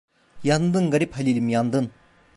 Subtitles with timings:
[0.43, 1.91] Yandın garip Halil'im, yandın!